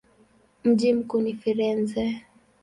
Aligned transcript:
Mji 0.63 0.93
mkuu 0.93 1.21
ni 1.21 1.33
Firenze. 1.33 2.25